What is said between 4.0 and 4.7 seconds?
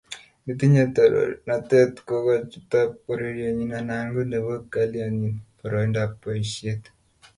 ko nebo